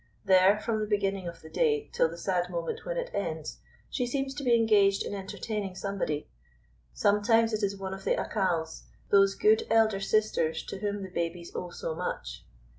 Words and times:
There, 0.25 0.59
from 0.59 0.79
the 0.79 0.87
beginning 0.87 1.27
of 1.27 1.43
the 1.43 1.49
day 1.51 1.87
till 1.93 2.09
the 2.09 2.17
sad 2.17 2.49
moment 2.49 2.85
when 2.85 2.97
it 2.97 3.11
ends, 3.13 3.59
she 3.87 4.07
seems 4.07 4.33
to 4.33 4.43
be 4.43 4.55
engaged 4.55 5.03
in 5.05 5.13
entertaining 5.13 5.75
somebody. 5.75 6.27
Sometimes 6.91 7.53
it 7.53 7.61
is 7.61 7.77
one 7.77 7.93
of 7.93 8.03
the 8.03 8.15
Accals, 8.17 8.85
those 9.11 9.35
good 9.35 9.61
elder 9.69 9.99
sisters 9.99 10.63
to 10.65 10.79
whom 10.79 11.03
the 11.03 11.11
babies 11.11 11.51
owe 11.55 11.69
so 11.69 11.93
much. 11.93 12.43